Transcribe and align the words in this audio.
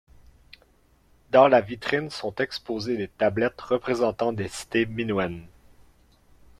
Dans 1.29 1.47
la 1.47 1.61
vitrine 1.61 2.09
sont 2.09 2.33
exposées 2.37 2.97
des 2.97 3.07
tablettes 3.07 3.61
représentant 3.61 4.33
des 4.33 4.47
cités 4.47 4.87
minoennes. 4.87 5.45